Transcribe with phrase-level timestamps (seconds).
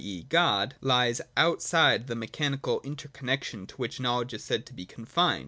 [0.03, 0.23] e.
[0.23, 4.83] God, lies outside of the mechanical inter connexion to which knowledge is said to be
[4.87, 5.39] con fined.